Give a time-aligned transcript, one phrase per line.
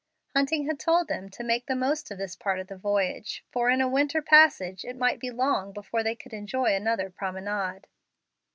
[0.35, 3.69] Hunting had told them to make the most of this part of the voyage, for
[3.69, 7.85] in a winter passage it might be long before they could enjoy another promenade.